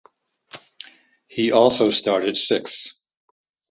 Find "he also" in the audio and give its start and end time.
1.27-1.91